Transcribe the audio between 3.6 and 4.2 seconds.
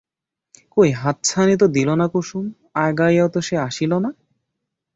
আসিল না?